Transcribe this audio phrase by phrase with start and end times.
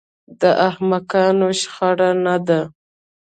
[0.39, 2.59] دا احمقانه شخړه نه ده